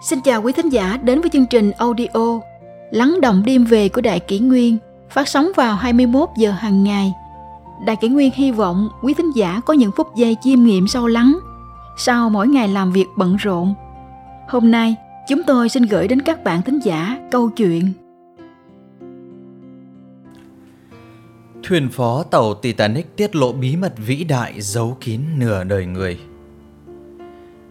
[0.00, 2.40] Xin chào quý thính giả đến với chương trình audio
[2.90, 4.78] Lắng động đêm về của Đại Kỷ Nguyên
[5.10, 7.12] phát sóng vào 21 giờ hàng ngày.
[7.86, 11.06] Đại Kỷ Nguyên hy vọng quý thính giả có những phút giây chiêm nghiệm sâu
[11.06, 11.38] lắng
[11.96, 13.74] sau mỗi ngày làm việc bận rộn.
[14.48, 14.96] Hôm nay,
[15.28, 17.92] chúng tôi xin gửi đến các bạn thính giả câu chuyện
[21.62, 26.18] Thuyền phó tàu Titanic tiết lộ bí mật vĩ đại giấu kín nửa đời người.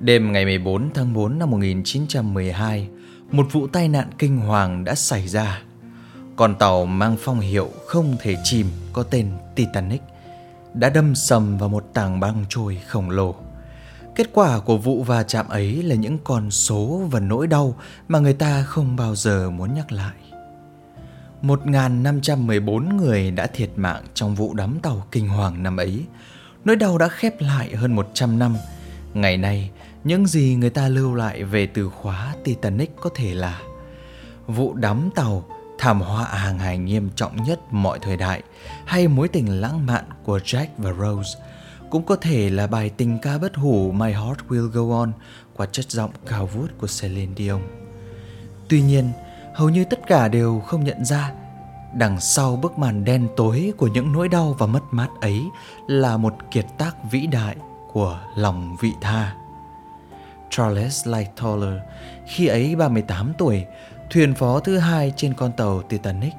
[0.00, 2.88] Đêm ngày 14 tháng 4 năm 1912,
[3.30, 5.62] một vụ tai nạn kinh hoàng đã xảy ra.
[6.36, 10.02] Con tàu mang phong hiệu không thể chìm có tên Titanic
[10.74, 13.34] đã đâm sầm vào một tảng băng trôi khổng lồ.
[14.14, 17.76] Kết quả của vụ va chạm ấy là những con số và nỗi đau
[18.08, 20.14] mà người ta không bao giờ muốn nhắc lại.
[21.42, 26.04] 1.514 người đã thiệt mạng trong vụ đắm tàu kinh hoàng năm ấy.
[26.64, 28.56] Nỗi đau đã khép lại hơn 100 năm.
[29.16, 29.70] Ngày nay,
[30.04, 33.60] những gì người ta lưu lại về từ khóa Titanic có thể là
[34.46, 35.44] vụ đắm tàu,
[35.78, 38.42] thảm họa hàng hải nghiêm trọng nhất mọi thời đại
[38.86, 41.38] hay mối tình lãng mạn của Jack và Rose.
[41.90, 45.12] Cũng có thể là bài tình ca bất hủ My Heart Will Go On
[45.56, 47.60] qua chất giọng cao vút của Celine Dion.
[48.68, 49.10] Tuy nhiên,
[49.54, 51.32] hầu như tất cả đều không nhận ra
[51.94, 55.40] đằng sau bức màn đen tối của những nỗi đau và mất mát ấy
[55.88, 57.56] là một kiệt tác vĩ đại
[57.96, 59.34] của lòng vị tha.
[60.50, 61.80] Charles Lightoller,
[62.28, 63.64] khi ấy 38 tuổi,
[64.10, 66.32] thuyền phó thứ hai trên con tàu Titanic.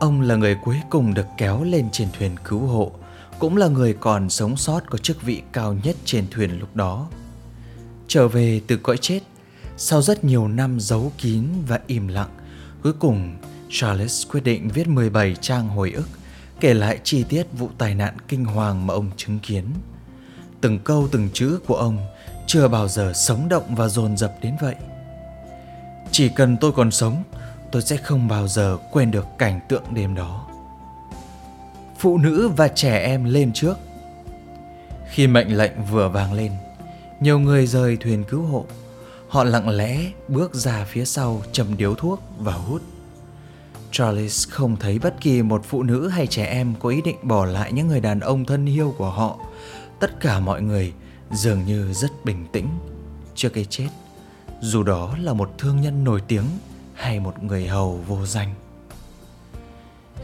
[0.00, 2.92] Ông là người cuối cùng được kéo lên trên thuyền cứu hộ,
[3.38, 7.08] cũng là người còn sống sót có chức vị cao nhất trên thuyền lúc đó.
[8.08, 9.20] Trở về từ cõi chết,
[9.76, 12.30] sau rất nhiều năm giấu kín và im lặng,
[12.82, 13.36] cuối cùng
[13.70, 16.08] Charles quyết định viết 17 trang hồi ức
[16.60, 19.64] kể lại chi tiết vụ tai nạn kinh hoàng mà ông chứng kiến.
[20.66, 21.98] Từng câu từng chữ của ông
[22.46, 24.74] chưa bao giờ sống động và dồn dập đến vậy.
[26.10, 27.22] Chỉ cần tôi còn sống,
[27.72, 30.46] tôi sẽ không bao giờ quên được cảnh tượng đêm đó.
[31.98, 33.78] Phụ nữ và trẻ em lên trước.
[35.10, 36.52] Khi mệnh lệnh vừa vang lên,
[37.20, 38.64] nhiều người rời thuyền cứu hộ.
[39.28, 39.98] Họ lặng lẽ
[40.28, 42.82] bước ra phía sau châm điếu thuốc và hút.
[43.90, 47.44] Charles không thấy bất kỳ một phụ nữ hay trẻ em có ý định bỏ
[47.44, 49.38] lại những người đàn ông thân yêu của họ.
[50.00, 50.92] Tất cả mọi người
[51.30, 52.68] dường như rất bình tĩnh
[53.34, 53.88] trước cái chết,
[54.60, 56.44] dù đó là một thương nhân nổi tiếng
[56.94, 58.54] hay một người hầu vô danh.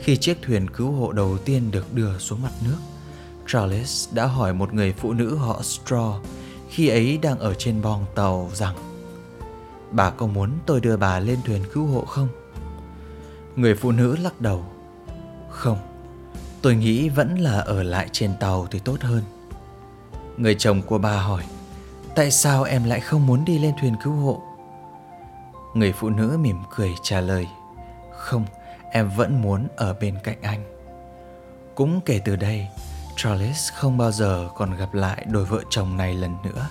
[0.00, 2.78] Khi chiếc thuyền cứu hộ đầu tiên được đưa xuống mặt nước,
[3.46, 6.20] Charles đã hỏi một người phụ nữ họ Straw
[6.70, 8.76] khi ấy đang ở trên bong tàu rằng
[9.90, 12.28] Bà có muốn tôi đưa bà lên thuyền cứu hộ không?
[13.56, 14.64] Người phụ nữ lắc đầu
[15.50, 15.78] Không,
[16.62, 19.22] tôi nghĩ vẫn là ở lại trên tàu thì tốt hơn
[20.36, 21.42] Người chồng của bà hỏi
[22.14, 24.42] Tại sao em lại không muốn đi lên thuyền cứu hộ?
[25.74, 27.46] Người phụ nữ mỉm cười trả lời
[28.18, 28.44] Không,
[28.90, 30.64] em vẫn muốn ở bên cạnh anh.
[31.74, 32.66] Cũng kể từ đây
[33.16, 36.68] Charles không bao giờ còn gặp lại đôi vợ chồng này lần nữa.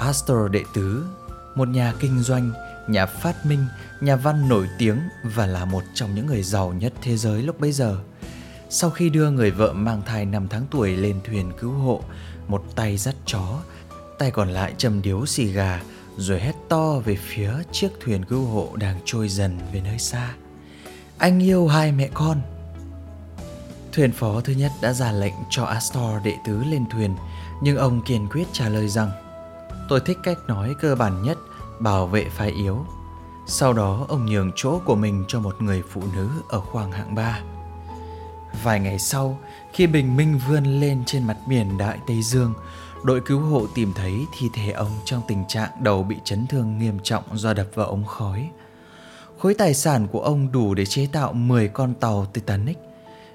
[0.00, 1.06] Astor đệ tứ
[1.54, 2.52] Một nhà kinh doanh,
[2.88, 3.66] nhà phát minh,
[4.00, 7.60] nhà văn nổi tiếng Và là một trong những người giàu nhất thế giới lúc
[7.60, 7.98] bấy giờ
[8.70, 12.02] sau khi đưa người vợ mang thai 5 tháng tuổi lên thuyền cứu hộ,
[12.48, 13.58] một tay dắt chó,
[14.18, 15.82] tay còn lại châm điếu xì gà,
[16.16, 20.34] rồi hét to về phía chiếc thuyền cứu hộ đang trôi dần về nơi xa.
[21.18, 22.40] Anh yêu hai mẹ con.
[23.92, 27.16] Thuyền phó thứ nhất đã ra lệnh cho Astor đệ tứ lên thuyền,
[27.62, 29.10] nhưng ông kiên quyết trả lời rằng
[29.88, 31.38] Tôi thích cách nói cơ bản nhất,
[31.80, 32.86] bảo vệ phái yếu.
[33.46, 37.14] Sau đó ông nhường chỗ của mình cho một người phụ nữ ở khoang hạng
[37.14, 37.40] 3.
[38.62, 39.38] Vài ngày sau,
[39.72, 42.54] khi bình minh vươn lên trên mặt biển Đại Tây Dương,
[43.04, 46.78] đội cứu hộ tìm thấy thi thể ông trong tình trạng đầu bị chấn thương
[46.78, 48.50] nghiêm trọng do đập vào ống khói.
[49.38, 52.78] Khối tài sản của ông đủ để chế tạo 10 con tàu Titanic,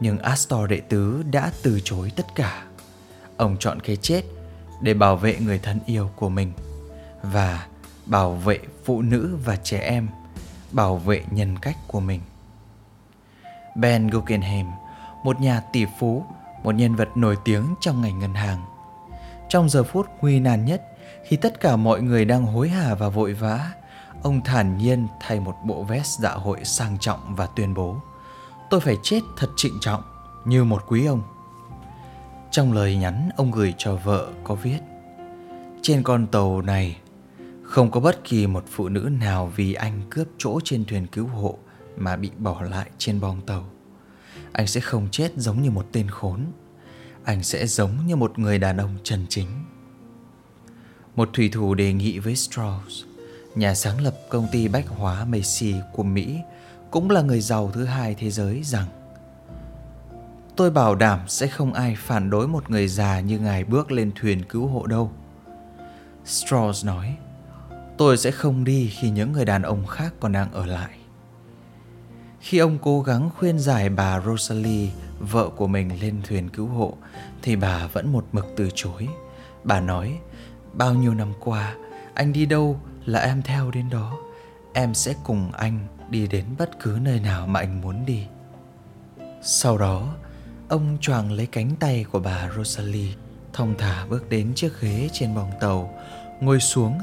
[0.00, 2.64] nhưng Astor đệ tứ đã từ chối tất cả.
[3.36, 4.22] Ông chọn cái chết
[4.80, 6.52] để bảo vệ người thân yêu của mình
[7.22, 7.66] và
[8.06, 10.08] bảo vệ phụ nữ và trẻ em,
[10.72, 12.20] bảo vệ nhân cách của mình.
[13.76, 14.66] Ben Guggenheim
[15.24, 16.24] một nhà tỷ phú,
[16.62, 18.64] một nhân vật nổi tiếng trong ngành ngân hàng.
[19.48, 20.82] Trong giờ phút nguy nan nhất,
[21.24, 23.70] khi tất cả mọi người đang hối hả và vội vã,
[24.22, 27.96] ông thản nhiên thay một bộ vest dạ hội sang trọng và tuyên bố
[28.70, 30.02] Tôi phải chết thật trịnh trọng,
[30.44, 31.22] như một quý ông.
[32.50, 34.78] Trong lời nhắn ông gửi cho vợ có viết
[35.82, 36.96] Trên con tàu này
[37.62, 41.26] không có bất kỳ một phụ nữ nào vì anh cướp chỗ trên thuyền cứu
[41.26, 41.58] hộ
[41.96, 43.64] mà bị bỏ lại trên bong tàu
[44.54, 46.40] anh sẽ không chết giống như một tên khốn
[47.24, 49.48] anh sẽ giống như một người đàn ông chân chính
[51.16, 53.04] một thủy thủ đề nghị với Strauss
[53.54, 56.38] nhà sáng lập công ty bách hóa Macy của Mỹ,
[56.90, 58.86] cũng là người giàu thứ hai thế giới rằng
[60.56, 64.12] Tôi bảo đảm sẽ không ai phản đối một người già như ngài bước lên
[64.14, 65.12] thuyền cứu hộ đâu.
[66.24, 67.16] Strauss nói,
[67.98, 70.98] tôi sẽ không đi khi những người đàn ông khác còn đang ở lại.
[72.44, 74.88] Khi ông cố gắng khuyên giải bà Rosalie,
[75.18, 76.94] vợ của mình lên thuyền cứu hộ,
[77.42, 79.08] thì bà vẫn một mực từ chối.
[79.64, 80.18] Bà nói,
[80.72, 81.74] bao nhiêu năm qua,
[82.14, 84.16] anh đi đâu là em theo đến đó.
[84.72, 85.78] Em sẽ cùng anh
[86.10, 88.26] đi đến bất cứ nơi nào mà anh muốn đi.
[89.42, 90.14] Sau đó,
[90.68, 93.14] ông choàng lấy cánh tay của bà Rosalie,
[93.52, 95.98] thong thả bước đến chiếc ghế trên bong tàu,
[96.40, 96.98] ngồi xuống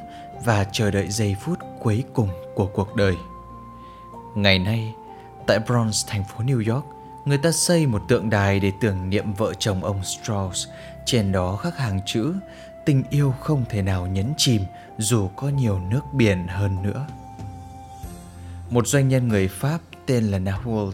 [0.45, 3.15] và chờ đợi giây phút cuối cùng của cuộc đời.
[4.35, 4.93] Ngày nay,
[5.47, 6.85] tại Bronx, thành phố New York,
[7.25, 10.67] người ta xây một tượng đài để tưởng niệm vợ chồng ông Strauss.
[11.05, 12.33] Trên đó khắc hàng chữ
[12.85, 14.61] tình yêu không thể nào nhấn chìm
[14.97, 17.07] dù có nhiều nước biển hơn nữa.
[18.69, 20.89] Một doanh nhân người Pháp tên là Nahuel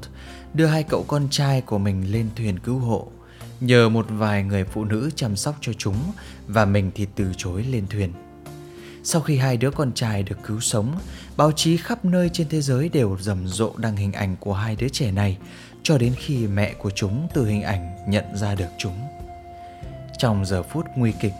[0.53, 3.07] đưa hai cậu con trai của mình lên thuyền cứu hộ,
[3.59, 5.97] nhờ một vài người phụ nữ chăm sóc cho chúng
[6.47, 8.13] và mình thì từ chối lên thuyền.
[9.09, 10.99] Sau khi hai đứa con trai được cứu sống,
[11.37, 14.75] báo chí khắp nơi trên thế giới đều rầm rộ đăng hình ảnh của hai
[14.75, 15.37] đứa trẻ này
[15.83, 18.99] cho đến khi mẹ của chúng từ hình ảnh nhận ra được chúng.
[20.17, 21.33] Trong giờ phút nguy kịch,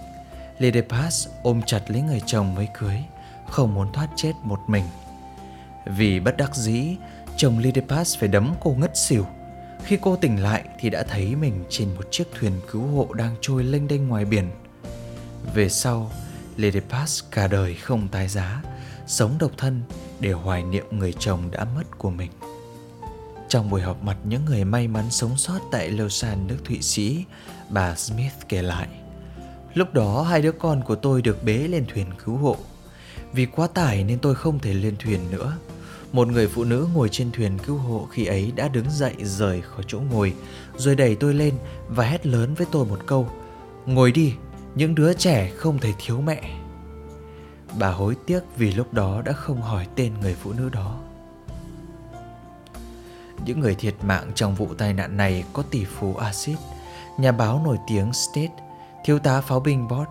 [0.59, 2.97] Lady Pass ôm chặt lấy người chồng mới cưới,
[3.49, 4.85] không muốn thoát chết một mình.
[5.85, 6.95] Vì bất đắc dĩ,
[7.37, 9.25] chồng Lady Pass phải đấm cô ngất xỉu.
[9.83, 13.35] Khi cô tỉnh lại thì đã thấy mình trên một chiếc thuyền cứu hộ đang
[13.41, 14.51] trôi lênh đênh ngoài biển.
[15.53, 16.11] Về sau,
[16.57, 18.61] Lady Pass cả đời không tái giá,
[19.07, 19.81] sống độc thân
[20.19, 22.31] để hoài niệm người chồng đã mất của mình.
[23.49, 27.23] Trong buổi họp mặt những người may mắn sống sót tại Lausanne, nước Thụy Sĩ,
[27.69, 28.87] bà Smith kể lại.
[29.73, 32.57] Lúc đó hai đứa con của tôi được bế lên thuyền cứu hộ.
[33.33, 35.57] Vì quá tải nên tôi không thể lên thuyền nữa.
[36.11, 39.61] Một người phụ nữ ngồi trên thuyền cứu hộ khi ấy đã đứng dậy rời
[39.61, 40.33] khỏi chỗ ngồi,
[40.77, 41.53] rồi đẩy tôi lên
[41.89, 43.29] và hét lớn với tôi một câu.
[43.85, 44.33] Ngồi đi,
[44.77, 46.41] những đứa trẻ không thể thiếu mẹ.
[47.79, 50.99] Bà hối tiếc vì lúc đó đã không hỏi tên người phụ nữ đó.
[53.45, 56.57] Những người thiệt mạng trong vụ tai nạn này có tỷ phú Acid,
[57.17, 58.53] nhà báo nổi tiếng State,
[59.05, 60.07] thiếu tá pháo binh Bot,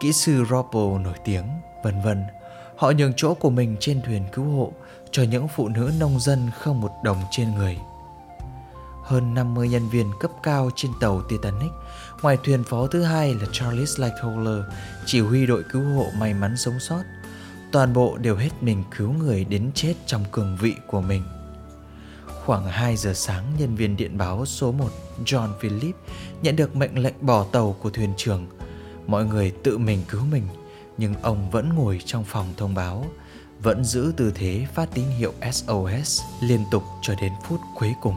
[0.00, 1.44] kỹ sư Robo nổi tiếng,
[1.84, 2.24] vân vân.
[2.76, 4.72] Họ nhường chỗ của mình trên thuyền cứu hộ
[5.10, 7.78] cho những phụ nữ nông dân không một đồng trên người.
[9.10, 11.72] Hơn 50 nhân viên cấp cao trên tàu Titanic,
[12.22, 14.64] ngoài thuyền phó thứ hai là Charles Lightoller,
[15.06, 17.02] chỉ huy đội cứu hộ may mắn sống sót.
[17.72, 21.22] Toàn bộ đều hết mình cứu người đến chết trong cường vị của mình.
[22.44, 24.88] Khoảng 2 giờ sáng, nhân viên điện báo số 1
[25.24, 25.96] John Philip
[26.42, 28.46] nhận được mệnh lệnh bỏ tàu của thuyền trưởng.
[29.06, 30.48] Mọi người tự mình cứu mình,
[30.98, 33.06] nhưng ông vẫn ngồi trong phòng thông báo,
[33.62, 38.16] vẫn giữ tư thế phát tín hiệu SOS liên tục cho đến phút cuối cùng.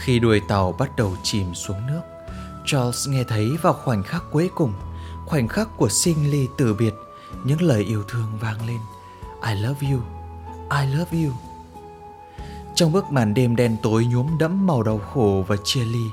[0.00, 2.00] Khi đuôi tàu bắt đầu chìm xuống nước,
[2.66, 4.72] Charles nghe thấy vào khoảnh khắc cuối cùng,
[5.26, 6.94] khoảnh khắc của sinh ly từ biệt,
[7.44, 8.78] những lời yêu thương vang lên.
[9.48, 10.00] I love you,
[10.80, 11.32] I love you.
[12.74, 16.04] Trong bức màn đêm đen tối nhuốm đẫm màu đau khổ và chia ly,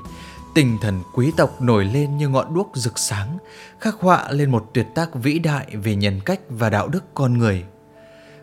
[0.54, 3.38] tinh thần quý tộc nổi lên như ngọn đuốc rực sáng,
[3.80, 7.38] khắc họa lên một tuyệt tác vĩ đại về nhân cách và đạo đức con
[7.38, 7.64] người.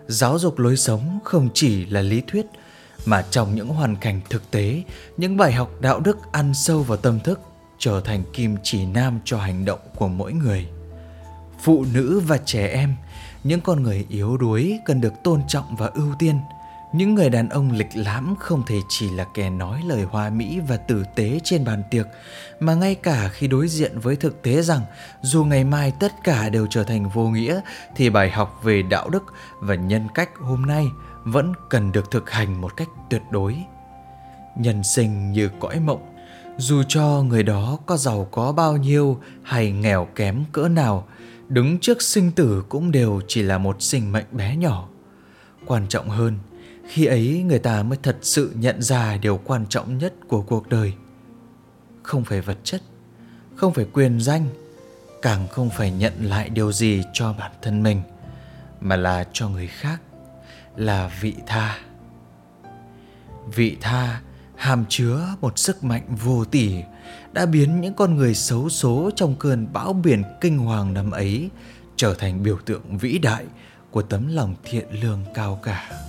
[0.07, 2.45] Giáo dục lối sống không chỉ là lý thuyết,
[3.05, 4.83] mà trong những hoàn cảnh thực tế,
[5.17, 7.39] những bài học đạo đức ăn sâu vào tâm thức
[7.79, 10.67] trở thành kim chỉ nam cho hành động của mỗi người.
[11.61, 12.95] Phụ nữ và trẻ em,
[13.43, 16.39] những con người yếu đuối cần được tôn trọng và ưu tiên–
[16.91, 20.59] những người đàn ông lịch lãm không thể chỉ là kẻ nói lời hoa mỹ
[20.67, 22.07] và tử tế trên bàn tiệc,
[22.59, 24.81] mà ngay cả khi đối diện với thực tế rằng
[25.21, 27.61] dù ngày mai tất cả đều trở thành vô nghĩa
[27.95, 29.23] thì bài học về đạo đức
[29.59, 30.85] và nhân cách hôm nay
[31.31, 33.57] vẫn cần được thực hành một cách tuyệt đối.
[34.57, 36.15] Nhân sinh như cõi mộng,
[36.57, 41.07] dù cho người đó có giàu có bao nhiêu hay nghèo kém cỡ nào,
[41.47, 44.89] đứng trước sinh tử cũng đều chỉ là một sinh mệnh bé nhỏ.
[45.65, 46.37] Quan trọng hơn,
[46.87, 50.69] khi ấy người ta mới thật sự nhận ra điều quan trọng nhất của cuộc
[50.69, 50.93] đời
[52.03, 52.81] không phải vật chất
[53.55, 54.45] không phải quyền danh
[55.21, 58.01] càng không phải nhận lại điều gì cho bản thân mình
[58.79, 60.01] mà là cho người khác
[60.79, 61.77] là vị tha.
[63.55, 64.21] Vị tha
[64.55, 66.75] hàm chứa một sức mạnh vô tỷ
[67.33, 71.49] đã biến những con người xấu số trong cơn bão biển kinh hoàng năm ấy
[71.95, 73.45] trở thành biểu tượng vĩ đại
[73.91, 76.08] của tấm lòng thiện lương cao cả.